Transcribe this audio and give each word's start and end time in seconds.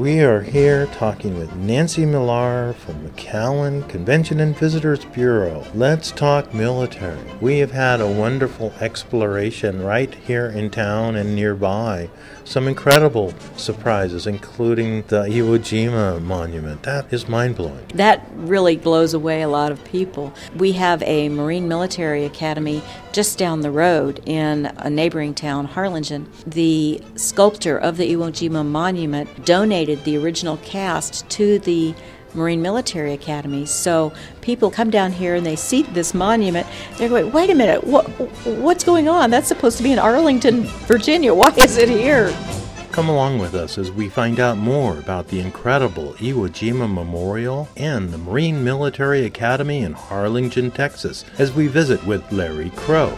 We 0.00 0.20
are 0.20 0.40
here 0.40 0.86
talking 0.86 1.38
with 1.38 1.54
Nancy 1.56 2.06
Millar 2.06 2.72
from 2.72 3.06
McAllen 3.06 3.86
Convention 3.86 4.40
and 4.40 4.56
Visitors 4.56 5.04
Bureau. 5.04 5.66
Let's 5.74 6.10
talk 6.10 6.54
military. 6.54 7.20
We 7.42 7.58
have 7.58 7.72
had 7.72 8.00
a 8.00 8.10
wonderful 8.10 8.72
exploration 8.80 9.82
right 9.82 10.14
here 10.14 10.46
in 10.46 10.70
town 10.70 11.16
and 11.16 11.34
nearby. 11.36 12.08
Some 12.44 12.66
incredible 12.66 13.34
surprises, 13.58 14.26
including 14.26 15.02
the 15.08 15.24
Iwo 15.24 15.58
Jima 15.58 16.20
monument. 16.22 16.82
That 16.84 17.12
is 17.12 17.28
mind 17.28 17.56
blowing. 17.56 17.84
That 17.92 18.26
really 18.32 18.78
blows 18.78 19.12
away 19.12 19.42
a 19.42 19.48
lot 19.48 19.70
of 19.70 19.84
people. 19.84 20.32
We 20.56 20.72
have 20.72 21.02
a 21.02 21.28
Marine 21.28 21.68
Military 21.68 22.24
Academy 22.24 22.82
just 23.12 23.36
down 23.36 23.60
the 23.60 23.70
road 23.70 24.22
in 24.24 24.72
a 24.78 24.88
neighboring 24.88 25.34
town, 25.34 25.66
Harlingen. 25.66 26.26
The 26.46 27.02
sculptor 27.16 27.76
of 27.76 27.98
the 27.98 28.10
Iwo 28.14 28.30
Jima 28.30 28.64
monument 28.64 29.44
donated 29.44 29.89
the 29.96 30.16
original 30.16 30.56
cast 30.58 31.28
to 31.30 31.58
the 31.60 31.94
Marine 32.34 32.62
Military 32.62 33.12
Academy. 33.12 33.66
So 33.66 34.12
people 34.40 34.70
come 34.70 34.90
down 34.90 35.12
here 35.12 35.34
and 35.34 35.44
they 35.44 35.56
see 35.56 35.82
this 35.82 36.14
monument. 36.14 36.66
They're 36.96 37.08
going, 37.08 37.32
wait 37.32 37.50
a 37.50 37.54
minute, 37.54 37.84
what, 37.84 38.06
what's 38.46 38.84
going 38.84 39.08
on? 39.08 39.30
That's 39.30 39.48
supposed 39.48 39.76
to 39.78 39.82
be 39.82 39.92
in 39.92 39.98
Arlington, 39.98 40.62
Virginia. 40.86 41.34
Why 41.34 41.52
is 41.56 41.76
it 41.76 41.88
here? 41.88 42.34
Come 42.92 43.08
along 43.08 43.38
with 43.38 43.54
us 43.54 43.78
as 43.78 43.92
we 43.92 44.08
find 44.08 44.40
out 44.40 44.58
more 44.58 44.98
about 44.98 45.28
the 45.28 45.40
incredible 45.40 46.14
Iwo 46.14 46.48
Jima 46.48 46.92
Memorial 46.92 47.68
and 47.76 48.10
the 48.10 48.18
Marine 48.18 48.64
Military 48.64 49.24
Academy 49.24 49.82
in 49.82 49.92
Harlingen, 49.92 50.72
Texas, 50.72 51.24
as 51.38 51.52
we 51.52 51.68
visit 51.68 52.04
with 52.04 52.30
Larry 52.32 52.70
Crow. 52.70 53.16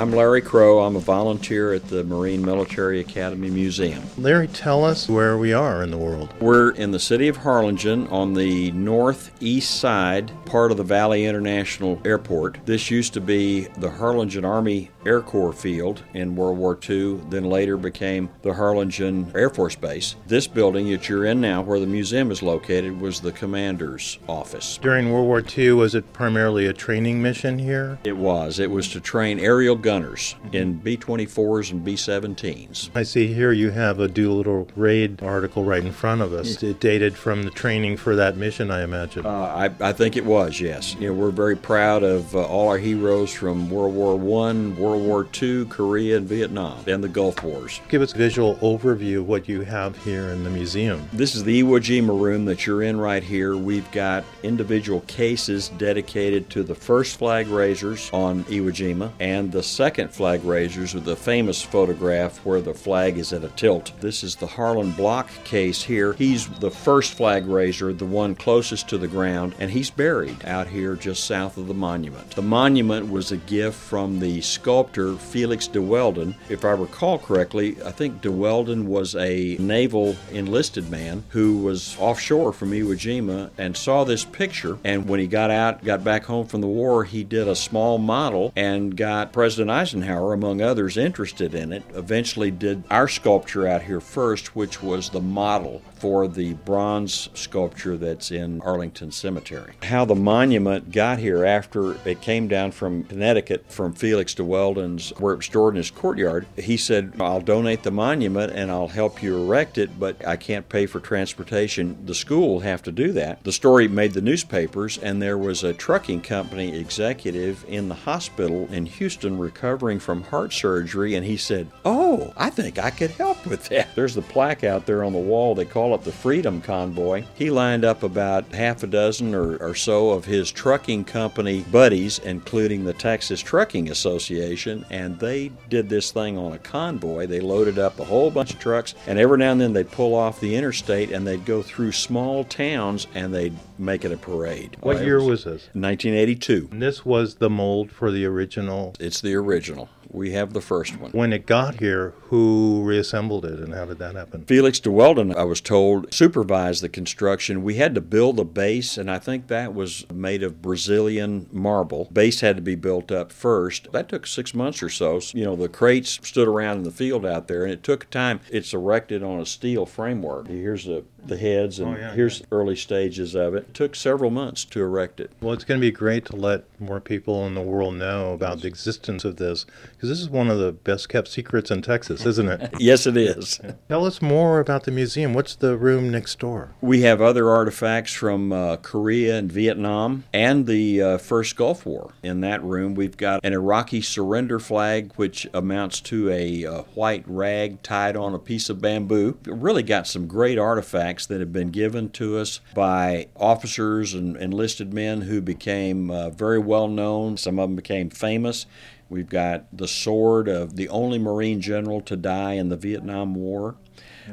I'm 0.00 0.12
Larry 0.12 0.40
Crow. 0.40 0.80
I'm 0.80 0.96
a 0.96 1.00
volunteer 1.00 1.74
at 1.74 1.88
the 1.88 2.02
Marine 2.04 2.42
Military 2.42 3.00
Academy 3.00 3.50
Museum. 3.50 4.02
Larry, 4.16 4.48
tell 4.48 4.82
us 4.82 5.10
where 5.10 5.36
we 5.36 5.52
are 5.52 5.82
in 5.82 5.90
the 5.90 5.98
world. 5.98 6.32
We're 6.40 6.70
in 6.70 6.90
the 6.90 6.98
city 6.98 7.28
of 7.28 7.36
Harlingen 7.36 8.08
on 8.08 8.32
the 8.32 8.72
northeast 8.72 9.78
side, 9.78 10.32
part 10.46 10.70
of 10.70 10.78
the 10.78 10.84
Valley 10.84 11.26
International 11.26 12.00
Airport. 12.06 12.64
This 12.64 12.90
used 12.90 13.12
to 13.12 13.20
be 13.20 13.64
the 13.76 13.90
Harlingen 13.90 14.46
Army 14.46 14.90
Air 15.06 15.22
Corps 15.22 15.52
Field 15.52 16.02
in 16.14 16.36
World 16.36 16.58
War 16.58 16.78
II, 16.88 17.20
then 17.30 17.44
later 17.44 17.76
became 17.76 18.28
the 18.42 18.52
Harlingen 18.52 19.30
Air 19.34 19.48
Force 19.50 19.74
Base. 19.74 20.16
This 20.26 20.46
building 20.46 20.90
that 20.90 21.08
you're 21.08 21.24
in 21.24 21.40
now, 21.40 21.62
where 21.62 21.80
the 21.80 21.86
museum 21.86 22.30
is 22.30 22.42
located, 22.42 23.00
was 23.00 23.20
the 23.20 23.32
commander's 23.32 24.18
office. 24.28 24.78
During 24.82 25.12
World 25.12 25.26
War 25.26 25.42
II, 25.56 25.72
was 25.72 25.94
it 25.94 26.12
primarily 26.12 26.66
a 26.66 26.72
training 26.72 27.22
mission 27.22 27.58
here? 27.58 27.98
It 28.04 28.16
was. 28.16 28.58
It 28.58 28.70
was 28.70 28.88
to 28.88 29.00
train 29.00 29.38
aerial 29.38 29.76
gunners 29.76 30.34
in 30.52 30.74
B 30.74 30.96
24s 30.96 31.70
and 31.70 31.84
B 31.84 31.94
17s. 31.94 32.90
I 32.94 33.02
see 33.02 33.32
here 33.32 33.52
you 33.52 33.70
have 33.70 34.00
a 34.00 34.08
Doolittle 34.08 34.68
Raid 34.76 35.22
article 35.22 35.64
right 35.64 35.84
in 35.84 35.92
front 35.92 36.20
of 36.20 36.32
us. 36.32 36.62
It 36.62 36.80
dated 36.80 37.16
from 37.16 37.44
the 37.44 37.50
training 37.50 37.96
for 37.96 38.16
that 38.16 38.36
mission, 38.36 38.70
I 38.70 38.82
imagine. 38.82 39.24
Uh, 39.24 39.30
I, 39.30 39.88
I 39.88 39.92
think 39.92 40.16
it 40.16 40.24
was, 40.24 40.60
yes. 40.60 40.94
You 40.98 41.08
know, 41.08 41.14
we're 41.14 41.30
very 41.30 41.56
proud 41.56 42.02
of 42.02 42.34
uh, 42.34 42.42
all 42.44 42.68
our 42.68 42.78
heroes 42.78 43.32
from 43.32 43.70
World 43.70 43.94
War 43.94 44.16
One, 44.16 44.76
World 44.76 44.89
War 44.96 45.26
II, 45.40 45.66
Korea, 45.66 46.16
and 46.16 46.28
Vietnam, 46.28 46.84
and 46.86 47.02
the 47.02 47.08
Gulf 47.08 47.42
Wars. 47.42 47.80
Give 47.88 48.02
us 48.02 48.14
a 48.14 48.18
visual 48.18 48.56
overview 48.56 49.18
of 49.18 49.28
what 49.28 49.48
you 49.48 49.62
have 49.62 49.96
here 50.04 50.30
in 50.30 50.44
the 50.44 50.50
museum. 50.50 51.08
This 51.12 51.34
is 51.34 51.44
the 51.44 51.62
Iwo 51.62 51.80
Jima 51.80 52.18
room 52.18 52.44
that 52.46 52.66
you're 52.66 52.82
in 52.82 53.00
right 53.00 53.22
here. 53.22 53.56
We've 53.56 53.90
got 53.92 54.24
individual 54.42 55.00
cases 55.02 55.68
dedicated 55.70 56.50
to 56.50 56.62
the 56.62 56.74
first 56.74 57.18
flag 57.18 57.48
raisers 57.48 58.10
on 58.12 58.44
Iwo 58.44 58.70
Jima 58.70 59.12
and 59.20 59.50
the 59.50 59.62
second 59.62 60.10
flag 60.10 60.44
raisers 60.44 60.94
with 60.94 61.04
the 61.04 61.16
famous 61.16 61.62
photograph 61.62 62.44
where 62.44 62.60
the 62.60 62.74
flag 62.74 63.18
is 63.18 63.32
at 63.32 63.44
a 63.44 63.48
tilt. 63.50 63.92
This 64.00 64.22
is 64.22 64.36
the 64.36 64.46
Harlon 64.46 64.92
Block 64.92 65.28
case 65.44 65.82
here. 65.82 66.12
He's 66.14 66.48
the 66.48 66.70
first 66.70 67.14
flag 67.14 67.46
raiser, 67.46 67.92
the 67.92 68.04
one 68.04 68.34
closest 68.34 68.88
to 68.88 68.98
the 68.98 69.08
ground, 69.08 69.54
and 69.58 69.70
he's 69.70 69.90
buried 69.90 70.44
out 70.44 70.66
here 70.66 70.96
just 70.96 71.24
south 71.24 71.56
of 71.56 71.68
the 71.68 71.74
monument. 71.74 72.30
The 72.32 72.42
monument 72.42 73.10
was 73.10 73.32
a 73.32 73.36
gift 73.36 73.78
from 73.78 74.20
the 74.20 74.40
sculptor 74.80 75.14
Felix 75.16 75.66
de 75.66 75.82
Weldon. 75.82 76.34
If 76.48 76.64
I 76.64 76.70
recall 76.70 77.18
correctly, 77.18 77.76
I 77.84 77.90
think 77.90 78.22
de 78.22 78.32
Weldon 78.32 78.88
was 78.88 79.14
a 79.14 79.58
naval 79.58 80.16
enlisted 80.32 80.90
man 80.90 81.22
who 81.28 81.58
was 81.58 81.98
offshore 81.98 82.54
from 82.54 82.70
Iwo 82.70 82.94
Jima 82.94 83.50
and 83.58 83.76
saw 83.76 84.04
this 84.04 84.24
picture. 84.24 84.78
And 84.82 85.06
when 85.06 85.20
he 85.20 85.26
got 85.26 85.50
out, 85.50 85.84
got 85.84 86.02
back 86.02 86.24
home 86.24 86.46
from 86.46 86.62
the 86.62 86.66
war, 86.66 87.04
he 87.04 87.24
did 87.24 87.46
a 87.46 87.54
small 87.54 87.98
model 87.98 88.54
and 88.56 88.96
got 88.96 89.34
President 89.34 89.70
Eisenhower, 89.70 90.32
among 90.32 90.62
others, 90.62 90.96
interested 90.96 91.54
in 91.54 91.74
it. 91.74 91.82
Eventually, 91.92 92.50
did 92.50 92.82
our 92.90 93.06
sculpture 93.06 93.68
out 93.68 93.82
here 93.82 94.00
first, 94.00 94.56
which 94.56 94.82
was 94.82 95.10
the 95.10 95.20
model 95.20 95.82
for 96.00 96.26
the 96.26 96.54
bronze 96.54 97.28
sculpture 97.34 97.98
that's 97.98 98.30
in 98.30 98.62
Arlington 98.62 99.12
Cemetery. 99.12 99.74
How 99.82 100.06
the 100.06 100.14
monument 100.14 100.90
got 100.90 101.18
here 101.18 101.44
after 101.44 101.92
it 102.08 102.22
came 102.22 102.48
down 102.48 102.72
from 102.72 103.04
Connecticut 103.04 103.70
from 103.70 103.92
Felix 103.92 104.32
de 104.32 104.42
Was 104.76 105.44
stored 105.44 105.74
in 105.74 105.78
his 105.78 105.90
courtyard, 105.90 106.46
he 106.56 106.76
said, 106.76 107.14
I'll 107.20 107.40
donate 107.40 107.82
the 107.82 107.90
monument 107.90 108.52
and 108.52 108.70
I'll 108.70 108.88
help 108.88 109.22
you 109.22 109.42
erect 109.42 109.78
it, 109.78 109.98
but 109.98 110.26
I 110.26 110.36
can't 110.36 110.68
pay 110.68 110.86
for 110.86 111.00
transportation. 111.00 111.96
The 112.04 112.14
school 112.14 112.48
will 112.48 112.60
have 112.60 112.82
to 112.84 112.92
do 112.92 113.12
that. 113.12 113.42
The 113.44 113.52
story 113.52 113.88
made 113.88 114.12
the 114.12 114.20
newspapers, 114.20 114.98
and 114.98 115.20
there 115.20 115.38
was 115.38 115.64
a 115.64 115.72
trucking 115.72 116.22
company 116.22 116.78
executive 116.78 117.64
in 117.68 117.88
the 117.88 117.94
hospital 117.94 118.68
in 118.70 118.86
Houston 118.86 119.38
recovering 119.38 119.98
from 119.98 120.22
heart 120.22 120.52
surgery, 120.52 121.14
and 121.14 121.24
he 121.26 121.36
said, 121.36 121.68
Oh, 121.84 122.32
I 122.36 122.50
think 122.50 122.78
I 122.78 122.90
could 122.90 123.10
help 123.10 123.44
with 123.46 123.68
that. 123.68 123.88
There's 123.94 124.14
the 124.14 124.22
plaque 124.22 124.64
out 124.64 124.86
there 124.86 125.04
on 125.04 125.12
the 125.12 125.18
wall. 125.18 125.54
They 125.54 125.64
call 125.64 125.94
it 125.94 126.04
the 126.04 126.12
Freedom 126.12 126.60
Convoy. 126.60 127.24
He 127.34 127.50
lined 127.50 127.84
up 127.84 128.02
about 128.02 128.54
half 128.54 128.82
a 128.82 128.86
dozen 128.86 129.34
or, 129.34 129.56
or 129.56 129.74
so 129.74 130.10
of 130.10 130.24
his 130.24 130.50
trucking 130.50 131.04
company 131.04 131.62
buddies, 131.70 132.18
including 132.20 132.84
the 132.84 132.92
Texas 132.92 133.40
Trucking 133.40 133.90
Association, 133.90 134.59
and 134.66 135.18
they 135.18 135.50
did 135.68 135.88
this 135.88 136.10
thing 136.10 136.36
on 136.38 136.52
a 136.52 136.58
convoy. 136.58 137.26
They 137.26 137.40
loaded 137.40 137.78
up 137.78 137.98
a 137.98 138.04
whole 138.04 138.30
bunch 138.30 138.52
of 138.52 138.58
trucks, 138.58 138.94
and 139.06 139.18
every 139.18 139.38
now 139.38 139.52
and 139.52 139.60
then 139.60 139.72
they'd 139.72 139.90
pull 139.90 140.14
off 140.14 140.40
the 140.40 140.54
interstate 140.56 141.10
and 141.10 141.26
they'd 141.26 141.44
go 141.44 141.62
through 141.62 141.92
small 141.92 142.44
towns 142.44 143.06
and 143.14 143.34
they'd 143.34 143.56
make 143.78 144.04
it 144.04 144.12
a 144.12 144.16
parade. 144.16 144.76
What 144.80 145.02
year 145.02 145.22
was 145.22 145.44
this? 145.44 145.68
1982. 145.72 146.68
And 146.72 146.82
this 146.82 147.04
was 147.04 147.36
the 147.36 147.50
mold 147.50 147.90
for 147.90 148.10
the 148.10 148.24
original. 148.26 148.94
It's 149.00 149.20
the 149.20 149.34
original. 149.34 149.88
We 150.12 150.32
have 150.32 150.52
the 150.52 150.60
first 150.60 150.98
one. 150.98 151.12
When 151.12 151.32
it 151.32 151.46
got 151.46 151.80
here, 151.80 152.14
who 152.22 152.82
reassembled 152.84 153.44
it 153.44 153.60
and 153.60 153.74
how 153.74 153.84
did 153.84 153.98
that 153.98 154.16
happen? 154.16 154.44
Felix 154.44 154.80
de 154.80 154.90
Weldon, 154.90 155.34
I 155.34 155.44
was 155.44 155.60
told, 155.60 156.12
supervised 156.12 156.82
the 156.82 156.88
construction. 156.88 157.62
We 157.62 157.76
had 157.76 157.94
to 157.94 158.00
build 158.00 158.40
a 158.40 158.44
base, 158.44 158.98
and 158.98 159.10
I 159.10 159.18
think 159.18 159.46
that 159.46 159.74
was 159.74 160.06
made 160.12 160.42
of 160.42 160.60
Brazilian 160.62 161.48
marble. 161.52 162.08
Base 162.12 162.40
had 162.40 162.56
to 162.56 162.62
be 162.62 162.74
built 162.74 163.12
up 163.12 163.32
first. 163.32 163.92
That 163.92 164.08
took 164.08 164.26
six 164.26 164.54
months 164.54 164.82
or 164.82 164.88
so. 164.88 165.20
You 165.32 165.44
know, 165.44 165.56
the 165.56 165.68
crates 165.68 166.18
stood 166.22 166.48
around 166.48 166.78
in 166.78 166.82
the 166.84 166.90
field 166.90 167.24
out 167.24 167.48
there, 167.48 167.64
and 167.64 167.72
it 167.72 167.82
took 167.82 168.10
time. 168.10 168.40
It's 168.50 168.72
erected 168.72 169.22
on 169.22 169.40
a 169.40 169.46
steel 169.46 169.86
framework. 169.86 170.48
Here's 170.48 170.84
the, 170.84 171.04
the 171.26 171.36
heads, 171.36 171.78
and 171.78 171.94
Oh, 171.94 171.98
yeah, 171.98 172.14
here's 172.14 172.42
early 172.52 172.76
stages 172.76 173.34
of 173.34 173.54
it. 173.54 173.64
It 173.68 173.74
took 173.74 173.94
several 173.94 174.30
months 174.30 174.64
to 174.66 174.80
erect 174.80 175.20
it. 175.20 175.30
Well, 175.40 175.52
it's 175.52 175.64
going 175.64 175.80
to 175.80 175.84
be 175.84 175.90
great 175.90 176.24
to 176.26 176.36
let 176.36 176.64
more 176.80 177.00
people 177.00 177.46
in 177.46 177.54
the 177.54 177.60
world 177.60 177.94
know 177.96 178.32
about 178.32 178.60
the 178.60 178.68
existence 178.68 179.24
of 179.24 179.36
this 179.36 179.66
because 179.92 180.08
this 180.08 180.20
is 180.20 180.28
one 180.30 180.48
of 180.50 180.58
the 180.58 180.72
best 180.72 181.08
kept 181.08 181.28
secrets 181.28 181.70
in 181.70 181.82
Texas, 181.82 182.24
isn't 182.26 182.48
it? 182.48 182.70
Yes, 182.80 183.06
it 183.06 183.16
is. 183.16 183.60
Tell 183.88 184.06
us 184.06 184.22
more 184.22 184.58
about 184.58 184.84
the 184.84 184.90
museum. 184.90 185.34
What's 185.34 185.54
the 185.54 185.76
room 185.76 186.10
next 186.10 186.38
door? 186.38 186.72
We 186.80 187.02
have 187.02 187.20
other 187.20 187.50
artifacts 187.50 188.12
from 188.12 188.52
uh, 188.52 188.76
Korea 188.76 189.36
and 189.36 189.52
Vietnam 189.52 190.24
and 190.32 190.66
the 190.66 191.02
uh, 191.02 191.18
first 191.18 191.56
Gulf 191.56 191.84
War. 191.84 192.12
In 192.22 192.40
that 192.40 192.62
room, 192.62 192.94
we've 192.94 193.16
got 193.16 193.40
an 193.44 193.52
Iraqi 193.52 194.00
surrender 194.00 194.58
flag, 194.58 195.12
which 195.16 195.46
amounts 195.52 196.00
to 196.02 196.30
a 196.30 196.64
uh, 196.64 196.82
white 196.94 197.24
rag 197.26 197.82
tied 197.82 198.16
on 198.16 198.34
a 198.34 198.38
piece 198.38 198.70
of 198.70 198.80
bamboo. 198.80 199.36
It 199.46 199.52
really 199.52 199.82
got 199.82 200.06
some 200.06 200.26
great 200.26 200.58
artifacts 200.58 201.09
that 201.26 201.40
have 201.40 201.52
been 201.52 201.70
given 201.70 202.10
to 202.10 202.38
us 202.38 202.60
by 202.74 203.28
officers 203.36 204.14
and 204.14 204.36
enlisted 204.36 204.92
men 204.92 205.22
who 205.22 205.40
became 205.40 206.10
uh, 206.10 206.30
very 206.30 206.58
well 206.58 206.88
known. 206.88 207.36
Some 207.36 207.58
of 207.58 207.68
them 207.68 207.76
became 207.76 208.10
famous. 208.10 208.66
We've 209.10 209.28
got 209.28 209.64
the 209.76 209.88
sword 209.88 210.48
of 210.48 210.76
the 210.76 210.88
only 210.88 211.18
Marine 211.18 211.60
general 211.60 212.00
to 212.02 212.16
die 212.16 212.52
in 212.52 212.68
the 212.68 212.76
Vietnam 212.76 213.34
War. 213.34 213.76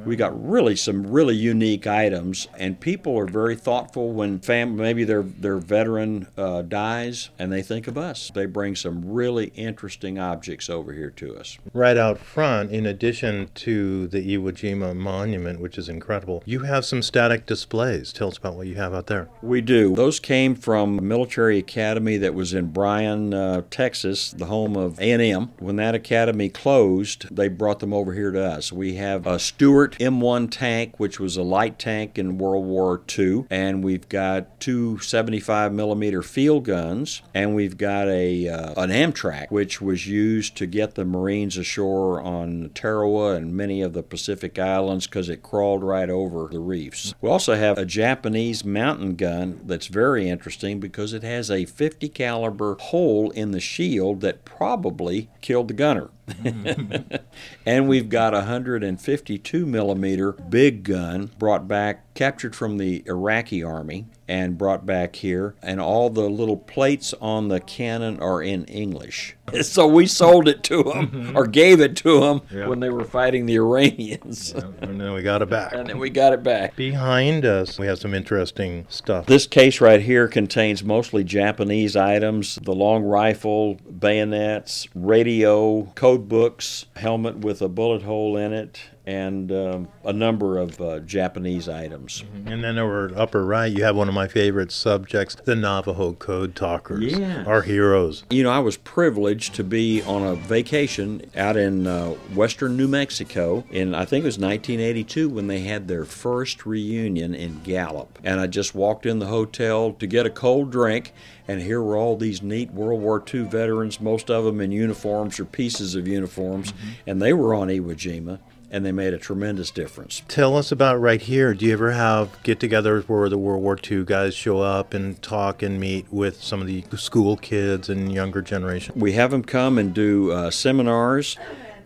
We 0.05 0.15
got 0.15 0.47
really 0.47 0.75
some 0.75 1.07
really 1.07 1.35
unique 1.35 1.87
items, 1.87 2.47
and 2.57 2.79
people 2.79 3.17
are 3.17 3.25
very 3.25 3.55
thoughtful 3.55 4.11
when 4.11 4.39
fam- 4.39 4.75
maybe 4.75 5.03
their 5.03 5.23
their 5.23 5.57
veteran 5.57 6.27
uh, 6.37 6.61
dies 6.61 7.29
and 7.39 7.51
they 7.51 7.61
think 7.61 7.87
of 7.87 7.97
us. 7.97 8.31
They 8.33 8.45
bring 8.45 8.75
some 8.75 9.03
really 9.05 9.47
interesting 9.55 10.19
objects 10.19 10.69
over 10.69 10.93
here 10.93 11.09
to 11.11 11.35
us. 11.37 11.57
Right 11.73 11.97
out 11.97 12.19
front, 12.19 12.71
in 12.71 12.85
addition 12.85 13.49
to 13.55 14.07
the 14.07 14.37
Iwo 14.37 14.51
Jima 14.51 14.95
monument, 14.95 15.59
which 15.59 15.77
is 15.77 15.89
incredible, 15.89 16.43
you 16.45 16.61
have 16.61 16.85
some 16.85 17.01
static 17.01 17.45
displays. 17.45 18.13
Tell 18.13 18.27
us 18.27 18.37
about 18.37 18.55
what 18.55 18.67
you 18.67 18.75
have 18.75 18.93
out 18.93 19.07
there. 19.07 19.29
We 19.41 19.61
do. 19.61 19.95
Those 19.95 20.19
came 20.19 20.55
from 20.55 20.99
a 20.99 21.01
military 21.01 21.57
academy 21.57 22.17
that 22.17 22.33
was 22.33 22.53
in 22.53 22.67
Bryan, 22.67 23.33
uh, 23.33 23.63
Texas, 23.69 24.31
the 24.31 24.45
home 24.45 24.66
of 24.75 24.99
A&M. 24.99 25.51
When 25.59 25.75
that 25.77 25.95
academy 25.95 26.49
closed, 26.49 27.33
they 27.33 27.47
brought 27.47 27.79
them 27.79 27.93
over 27.93 28.13
here 28.13 28.31
to 28.31 28.43
us. 28.43 28.71
We 28.71 28.95
have 28.95 29.25
a 29.25 29.39
Stuart 29.39 29.97
M1 29.99 30.49
tank, 30.51 30.99
which 30.99 31.19
was 31.19 31.37
a 31.37 31.43
light 31.43 31.79
tank 31.79 32.17
in 32.17 32.37
World 32.37 32.65
War 32.65 33.01
II, 33.17 33.45
and 33.49 33.83
we've 33.83 34.09
got 34.09 34.59
two 34.59 34.99
75 34.99 35.71
millimeter 35.71 36.21
field 36.21 36.65
guns, 36.65 37.21
and 37.33 37.55
we've 37.55 37.77
got 37.77 38.07
a 38.07 38.47
uh, 38.47 38.81
an 38.81 38.89
Amtrac, 38.89 39.49
which 39.51 39.81
was 39.81 40.07
used 40.07 40.55
to 40.57 40.65
get 40.65 40.95
the 40.95 41.05
Marines 41.05 41.57
ashore 41.57 42.21
on 42.21 42.71
Tarawa 42.73 43.35
and 43.35 43.55
many 43.55 43.81
of 43.81 43.93
the 43.93 44.03
Pacific 44.03 44.57
Islands 44.57 45.07
because 45.07 45.29
it 45.29 45.43
crawled 45.43 45.83
right 45.83 46.09
over 46.09 46.47
the 46.51 46.59
reefs. 46.59 47.13
We 47.21 47.29
also 47.29 47.55
have 47.55 47.77
a 47.77 47.85
Japanese 47.85 48.63
mountain 48.65 49.15
gun 49.15 49.61
that's 49.65 49.87
very 49.87 50.29
interesting 50.29 50.79
because 50.79 51.13
it 51.13 51.23
has 51.23 51.49
a 51.51 51.65
50 51.65 52.09
caliber 52.09 52.75
hole 52.79 53.31
in 53.31 53.51
the 53.51 53.59
shield 53.59 54.21
that 54.21 54.45
probably 54.57 55.29
killed 55.41 55.67
the 55.67 55.73
gunner. 55.75 56.09
Mm-hmm. 56.27 57.15
and 57.65 57.87
we've 57.87 58.09
got 58.09 58.33
a 58.33 58.37
152 58.37 59.65
millimeter 59.65 60.31
big 60.31 60.83
gun 60.83 61.31
brought 61.37 61.67
back, 61.67 62.06
captured 62.17 62.55
from 62.55 62.77
the 62.77 63.03
Iraqi 63.05 63.63
army, 63.63 64.07
and 64.27 64.57
brought 64.57 64.85
back 64.85 65.15
here. 65.17 65.55
And 65.61 65.79
all 65.79 66.09
the 66.09 66.29
little 66.29 66.57
plates 66.57 67.13
on 67.21 67.47
the 67.47 67.59
cannon 67.59 68.19
are 68.19 68.41
in 68.41 68.65
English. 68.65 69.35
So 69.61 69.87
we 69.87 70.07
sold 70.07 70.49
it 70.49 70.61
to 70.63 70.83
them 70.83 71.07
mm-hmm. 71.07 71.37
or 71.37 71.47
gave 71.47 71.79
it 71.79 71.95
to 71.97 72.19
them 72.19 72.41
Yeah. 72.51 72.67
when 72.67 72.81
they 72.81 72.89
were 72.89 73.05
fighting 73.05 73.45
the 73.45 73.55
Iranians. 73.55 74.51
and 74.81 74.99
then 74.99 75.13
we 75.13 75.21
got 75.21 75.41
it 75.41 75.49
back. 75.49 75.71
And 75.71 75.87
then 75.87 75.99
we 75.99 76.09
got 76.09 76.33
it 76.33 76.43
back. 76.43 76.75
Behind 76.75 77.45
us, 77.45 77.79
we 77.79 77.87
have 77.87 77.97
some 77.97 78.13
interesting 78.13 78.85
stuff. 78.89 79.25
This 79.25 79.47
case 79.47 79.79
right 79.79 80.01
here 80.01 80.27
contains 80.27 80.83
mostly 80.83 81.23
Japanese 81.23 81.95
items 81.95 82.55
the 82.61 82.75
long 82.75 83.03
rifle, 83.03 83.75
bayonets, 83.75 84.89
radio, 84.93 85.83
code 85.95 86.27
books, 86.27 86.87
helmet 86.97 87.37
with 87.37 87.61
a 87.61 87.69
bullet 87.69 88.01
hole 88.01 88.35
in 88.35 88.51
it, 88.51 88.81
and 89.07 89.53
um, 89.53 89.87
a 90.03 90.11
number 90.11 90.57
of 90.57 90.79
uh, 90.81 90.99
Japanese 90.99 91.69
items. 91.69 92.25
And 92.45 92.61
then 92.61 92.77
over 92.77 93.09
upper 93.15 93.45
right, 93.45 93.71
you 93.71 93.85
have 93.85 93.95
one 93.95 94.09
of 94.09 94.13
my 94.13 94.27
favorite 94.27 94.69
subjects, 94.69 95.33
the 95.45 95.55
Navajo 95.55 96.11
Code 96.13 96.55
Talkers. 96.55 97.17
Yes. 97.17 97.47
Our 97.47 97.61
heroes. 97.61 98.25
You 98.29 98.43
know, 98.43 98.51
I 98.51 98.59
was 98.59 98.75
privileged 98.75 99.55
to 99.55 99.63
be 99.63 100.01
on 100.03 100.23
a 100.23 100.35
vacation 100.35 101.21
out 101.37 101.55
in 101.55 101.87
uh, 101.87 102.09
western 102.35 102.75
New 102.75 102.89
Mexico 102.89 103.63
in, 103.71 103.95
I 103.95 104.03
think 104.03 104.23
it 104.23 104.27
was 104.27 104.37
1982, 104.37 105.29
when 105.29 105.47
they 105.47 105.61
had 105.61 105.87
their 105.87 106.03
first 106.03 106.65
reunion 106.65 107.33
in 107.33 107.61
Gallup. 107.63 108.19
And 108.25 108.41
I 108.41 108.47
just 108.47 108.75
walked 108.75 109.05
in 109.05 109.19
the 109.19 109.27
hotel 109.27 109.93
to 109.93 110.05
get 110.05 110.25
a 110.25 110.29
cold 110.29 110.69
drink, 110.69 111.13
and 111.47 111.61
here 111.61 111.81
were 111.81 111.95
all 111.95 112.17
these 112.17 112.41
neat 112.41 112.71
World 112.71 112.99
War 112.99 113.23
II 113.33 113.43
veterans, 113.43 114.01
most 114.01 114.29
of 114.29 114.43
them 114.43 114.59
in 114.59 114.73
uniforms 114.73 115.39
or 115.39 115.45
pieces 115.45 115.95
of 115.95 116.09
uniforms, 116.09 116.73
and 117.05 117.21
they 117.21 117.31
were 117.31 117.55
on 117.55 117.69
Iwo 117.69 117.93
Jima, 117.95 118.39
and 118.69 118.85
they 118.85 118.91
made 118.91 119.13
a 119.13 119.17
tremendous 119.17 119.71
difference. 119.71 120.23
Tell 120.27 120.57
us 120.57 120.71
about 120.71 120.99
right 120.99 121.21
here. 121.21 121.53
Do 121.53 121.65
you 121.65 121.73
ever 121.73 121.91
have 121.91 122.41
get 122.43 122.59
togethers 122.59 123.07
where 123.07 123.29
the 123.29 123.37
World 123.37 123.63
War 123.63 123.77
II 123.89 124.03
guys 124.03 124.35
show 124.35 124.59
up 124.59 124.93
and 124.93 125.21
talk 125.21 125.61
and 125.61 125.79
meet 125.79 126.11
with 126.11 126.41
some 126.41 126.61
of 126.61 126.67
the 126.67 126.83
school 126.95 127.37
kids 127.37 127.89
and 127.89 128.11
younger 128.11 128.41
generation? 128.41 128.93
We 128.97 129.13
have 129.13 129.31
them 129.31 129.43
come 129.43 129.77
and 129.77 129.93
do 129.93 130.31
uh, 130.31 130.51
seminars, 130.51 131.37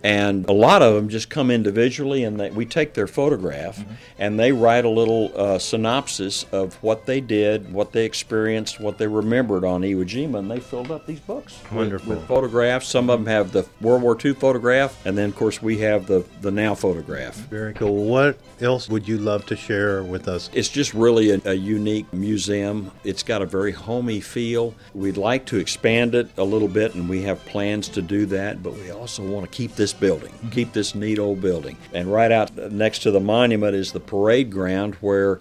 and 0.03 0.48
a 0.50 0.53
lot 0.53 0.81
of 0.81 0.95
them 0.95 1.09
just 1.09 1.30
come 1.30 1.51
individually, 1.51 2.24
and 2.24 2.39
they, 2.39 2.50
we 2.50 2.65
take 2.65 2.94
their 2.94 3.07
photograph, 3.07 3.83
and 4.18 4.39
they 4.39 4.51
write 4.51 4.86
a 4.86 4.89
little 4.89 5.31
uh, 5.36 5.59
synopsis 5.59 6.45
of 6.51 6.75
what 6.83 7.06
they 7.06 7.21
did, 7.21 7.71
what 7.71 7.92
they 7.92 8.06
experienced, 8.06 8.80
what 8.80 8.98
they 8.98 9.07
remembered 9.07 9.63
on 9.63 9.81
Iwo 9.81 10.03
Jima, 10.06 10.39
and 10.39 10.50
they 10.50 10.59
filled 10.59 10.92
up 10.92 11.06
these 11.06 11.19
books 11.19 11.59
with- 11.63 11.71
Wonderful. 11.74 12.15
with, 12.15 12.27
photographs. 12.27 12.88
Some 12.88 13.09
of 13.09 13.19
them 13.19 13.27
have 13.27 13.51
the 13.51 13.65
World 13.80 14.01
War 14.01 14.18
II 14.24 14.33
photograph, 14.33 14.98
and 15.06 15.18
then 15.18 15.30
of 15.30 15.36
course 15.36 15.62
we 15.62 15.77
have 15.80 16.07
the 16.07 16.24
the 16.42 16.51
now 16.51 16.74
photograph. 16.75 17.36
Very 17.50 17.74
cool. 17.74 18.06
What 18.06 18.38
else 18.59 18.89
would 18.89 19.07
you 19.07 19.18
love 19.18 19.45
to 19.48 19.56
share 19.56 20.01
with 20.03 20.27
us? 20.27 20.50
It's 20.53 20.69
just 20.69 20.94
really 20.94 21.31
a, 21.31 21.42
a 21.45 21.53
unique 21.53 22.12
museum. 22.13 22.92
It's 23.03 23.24
got 23.24 23.42
a 23.42 23.45
very 23.45 23.71
homey 23.71 24.19
feel. 24.21 24.74
We'd 24.94 25.18
like 25.18 25.45
to 25.48 25.57
expand 25.57 26.15
it 26.15 26.30
a 26.38 26.44
little 26.44 26.68
bit, 26.68 26.95
and 26.95 27.07
we 27.09 27.21
have 27.24 27.44
plans 27.45 27.88
to 27.89 28.01
do 28.01 28.25
that, 28.27 28.63
but 28.63 28.74
we 28.74 28.92
also 28.92 29.24
want 29.24 29.45
to 29.50 29.56
keep 29.56 29.75
this 29.75 29.90
building, 29.93 30.33
keep 30.51 30.73
this 30.73 30.95
neat 30.95 31.19
old 31.19 31.41
building. 31.41 31.77
And 31.93 32.11
right 32.11 32.31
out 32.31 32.55
next 32.71 32.99
to 32.99 33.11
the 33.11 33.19
monument 33.19 33.75
is 33.75 33.91
the 33.91 33.99
parade 33.99 34.51
ground 34.51 34.95
where, 34.95 35.39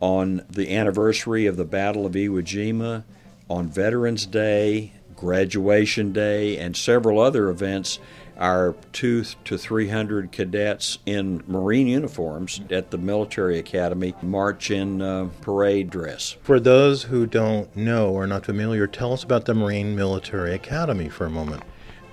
on 0.00 0.44
the 0.50 0.74
anniversary 0.74 1.46
of 1.46 1.56
the 1.56 1.64
Battle 1.64 2.06
of 2.06 2.12
Iwo 2.12 2.42
Jima, 2.42 3.04
on 3.48 3.68
Veterans 3.68 4.26
Day, 4.26 4.92
Graduation 5.14 6.12
Day, 6.12 6.58
and 6.58 6.76
several 6.76 7.20
other 7.20 7.48
events, 7.48 7.98
our 8.38 8.74
two 8.92 9.22
to 9.44 9.58
three 9.58 9.88
hundred 9.88 10.32
cadets 10.32 10.98
in 11.06 11.44
Marine 11.46 11.86
uniforms 11.86 12.60
at 12.70 12.90
the 12.90 12.98
military 12.98 13.58
academy 13.58 14.14
march 14.22 14.70
in 14.70 15.00
uh, 15.00 15.28
parade 15.42 15.90
dress. 15.90 16.36
For 16.42 16.58
those 16.58 17.04
who 17.04 17.26
don't 17.26 17.74
know 17.76 18.10
or 18.10 18.24
are 18.24 18.26
not 18.26 18.46
familiar, 18.46 18.86
tell 18.86 19.12
us 19.12 19.22
about 19.22 19.44
the 19.44 19.54
Marine 19.54 19.94
Military 19.94 20.54
Academy 20.54 21.08
for 21.08 21.26
a 21.26 21.30
moment. 21.30 21.62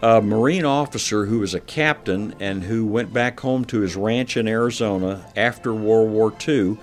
A 0.01 0.21
Marine 0.21 0.65
officer 0.65 1.25
who 1.25 1.39
was 1.39 1.53
a 1.53 1.59
captain 1.59 2.33
and 2.39 2.63
who 2.63 2.85
went 2.85 3.11
back 3.11 3.39
home 3.39 3.65
to 3.65 3.81
his 3.81 3.95
ranch 3.95 4.37
in 4.37 4.47
Arizona 4.47 5.25
after 5.35 5.73
World 5.73 6.09
War 6.09 6.33
II. 6.47 6.77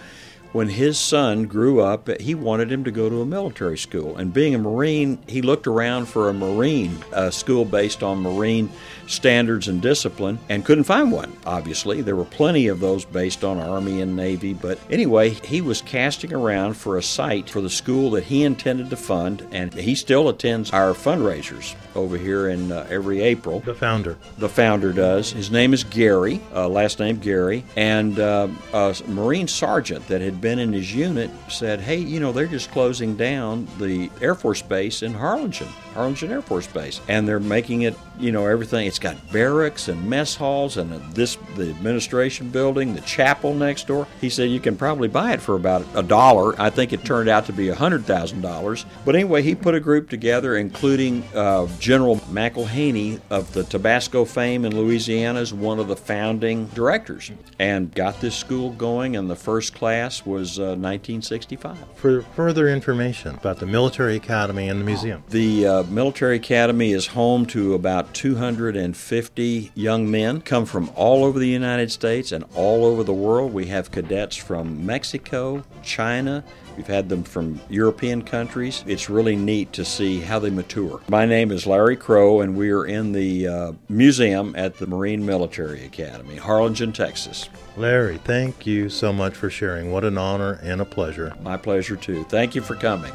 When 0.57 0.71
his 0.71 0.99
son 0.99 1.45
grew 1.45 1.83
up, 1.83 2.09
he 2.19 2.35
wanted 2.35 2.73
him 2.73 2.83
to 2.85 2.91
go 2.91 3.11
to 3.11 3.21
a 3.21 3.27
military 3.27 3.77
school. 3.77 4.17
And 4.17 4.33
being 4.33 4.55
a 4.55 4.59
Marine, 4.59 5.19
he 5.27 5.43
looked 5.43 5.67
around 5.67 6.07
for 6.07 6.31
a 6.31 6.33
Marine 6.33 6.97
uh, 7.13 7.29
school 7.29 7.67
based 7.67 8.03
on 8.03 8.23
Marine 8.23 8.71
standards 9.07 9.69
and 9.69 9.83
discipline 9.83 10.39
and 10.49 10.65
couldn't 10.65 10.85
find 10.85 11.13
one, 11.13 11.37
obviously. 11.45 12.01
There 12.01 12.17
were 12.17 12.25
plenty 12.25 12.69
of 12.69 12.81
those 12.81 13.05
based 13.05 13.45
on 13.45 13.59
Army 13.59 14.01
and 14.01 14.17
Navy. 14.17 14.55
But 14.55 14.79
anyway, 14.91 15.31
he 15.45 15.61
was 15.61 15.83
casting 15.83 16.33
around 16.33 16.73
for 16.73 16.97
a 16.97 17.03
site 17.03 17.51
for 17.51 17.61
the 17.61 17.69
school 17.69 18.13
that 18.13 18.25
he 18.25 18.43
intended 18.43 18.89
to 18.89 18.97
fund, 18.97 19.47
and 19.53 19.75
he 19.75 19.95
still 19.95 20.27
attends 20.31 20.71
our 20.71 20.95
fundraisers 20.95 21.75
over 21.95 22.17
here 22.17 22.49
in 22.49 22.73
uh, 22.73 22.87
every 22.89 23.21
April. 23.21 23.61
The 23.61 23.75
founder. 23.75 24.17
The 24.39 24.49
founder 24.49 24.95
does. 24.95 25.33
His 25.33 25.51
name 25.51 25.75
is 25.75 25.85
Gary, 25.85 26.41
uh, 26.55 26.67
last 26.67 26.99
name 26.99 27.19
Gary, 27.19 27.63
and 27.77 28.19
uh, 28.19 28.49
a 28.73 28.97
Marine 29.07 29.49
sergeant 29.49 30.09
that 30.09 30.23
had 30.23 30.41
been 30.41 30.46
in 30.47 30.73
his 30.73 30.95
unit 30.95 31.31
said, 31.49 31.81
"Hey, 31.81 31.99
you 31.99 32.21
know 32.21 32.33
they're 32.33 32.47
just 32.47 32.71
closing 32.71 33.17
down 33.17 33.67
the 33.79 34.11
Air 34.21 34.35
Force 34.35 34.63
Base 34.63 35.03
in 35.03 35.15
Harlingen, 35.15 35.69
Harlingen 35.95 36.31
Air 36.31 36.43
Force 36.43 36.67
Base, 36.67 37.01
and 37.09 37.27
they're 37.27 37.41
making 37.41 37.83
it, 37.83 37.97
you 38.19 38.33
know, 38.33 38.47
everything. 38.47 38.87
It's 38.87 38.99
got 38.99 39.17
barracks 39.33 39.89
and 39.89 40.09
mess 40.09 40.35
halls 40.35 40.77
and 40.77 40.93
this 41.15 41.37
the 41.57 41.71
administration 41.71 42.51
building, 42.51 42.95
the 42.95 43.01
chapel 43.03 43.55
next 43.55 43.87
door." 43.87 44.07
He 44.21 44.31
said, 44.31 44.51
"You 44.51 44.61
can 44.61 44.77
probably 44.77 45.09
buy 45.09 45.33
it 45.33 45.41
for 45.41 45.55
about 45.55 45.85
a 45.95 46.03
dollar." 46.03 46.61
I 46.61 46.71
think 46.71 46.93
it 46.93 47.05
turned 47.05 47.29
out 47.29 47.47
to 47.47 47.53
be 47.53 47.69
a 47.69 47.75
hundred 47.75 48.05
thousand 48.05 48.41
dollars, 48.41 48.87
but 49.05 49.15
anyway, 49.15 49.43
he 49.43 49.55
put 49.55 49.75
a 49.75 49.81
group 49.81 50.09
together, 50.09 50.57
including 50.57 51.25
uh, 51.35 51.67
General 51.79 52.17
McIlhenny 52.17 53.21
of 53.31 53.53
the 53.53 53.65
Tabasco 53.65 54.25
fame 54.25 54.65
in 54.65 54.77
Louisiana 54.77 55.41
as 55.41 55.53
one 55.53 55.79
of 55.79 55.89
the 55.89 55.97
founding 55.97 56.67
directors 56.69 57.31
and 57.59 57.95
got 57.95 58.21
this 58.21 58.37
school 58.37 58.71
going 58.71 59.17
and 59.17 59.31
the 59.31 59.37
first 59.37 59.75
class 59.75 60.25
was 60.25 60.59
uh, 60.59 60.77
1965. 60.77 61.77
For 61.95 62.23
further 62.23 62.69
information 62.69 63.35
about 63.35 63.59
the 63.59 63.67
Military 63.67 64.17
Academy 64.17 64.69
and 64.69 64.81
the 64.81 64.85
museum. 64.85 65.23
The 65.31 65.67
uh, 65.67 65.83
military 65.85 66.37
academy 66.37 66.93
is 66.93 67.07
home 67.07 67.47
to 67.47 67.75
about 68.07 68.15
250 68.15 69.73
young 69.75 70.11
men 70.11 70.41
come 70.41 70.65
from 70.65 70.91
all 70.95 71.25
over 71.25 71.39
the 71.39 71.49
United 71.49 71.91
States 71.91 72.33
and 72.33 72.45
all 72.55 72.85
over 72.85 73.03
the 73.03 73.13
world. 73.13 73.53
We 73.53 73.67
have 73.67 73.91
cadets 73.91 74.37
from 74.37 74.85
Mexico, 74.85 75.65
China, 75.83 76.45
We've 76.77 76.87
had 76.87 77.09
them 77.09 77.25
from 77.25 77.59
European 77.71 78.21
countries. 78.21 78.85
It's 78.87 79.09
really 79.09 79.35
neat 79.35 79.73
to 79.73 79.83
see 79.83 80.21
how 80.21 80.39
they 80.39 80.51
mature. 80.51 81.01
My 81.09 81.25
name 81.25 81.51
is 81.51 81.67
Larry 81.67 81.97
Crow, 81.97 82.43
and 82.43 82.55
we 82.55 82.71
are 82.71 82.85
in 82.85 83.13
the 83.13 83.49
uh, 83.49 83.73
museum 83.89 84.55
at 84.57 84.77
the 84.77 84.87
Marine 84.87 85.25
Military 85.25 85.87
Academy, 85.87 86.37
Harlingen, 86.37 86.93
Texas. 86.93 87.49
Larry, 87.79 88.19
thank 88.19 88.67
you 88.67 88.91
so 88.91 89.11
much 89.11 89.35
for 89.35 89.49
sharing. 89.49 89.91
What 89.91 90.05
an 90.05 90.19
honor 90.19 90.61
and 90.63 90.83
a 90.83 90.85
pleasure. 90.85 91.35
My 91.41 91.57
pleasure, 91.57 91.97
too. 91.97 92.25
Thank 92.25 92.55
you 92.55 92.61
for 92.61 92.75
coming. 92.75 93.15